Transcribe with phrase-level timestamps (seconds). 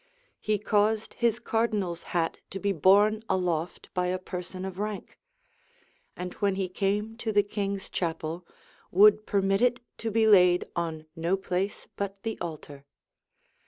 [0.49, 5.19] []He caused his cardinal's hat to be borne aloft by a person of rank;
[6.17, 8.43] and when he came to the king's chapel,
[8.89, 12.83] would permit it to be laid on no place but the altar.